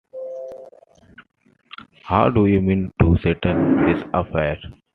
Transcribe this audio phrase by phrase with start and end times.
[2.01, 3.53] How do you mean to settle
[3.85, 4.57] this affair?